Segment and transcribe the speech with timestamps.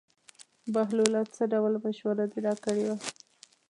[0.73, 2.97] بهلوله څه ډول مشوره دې راکړې وه.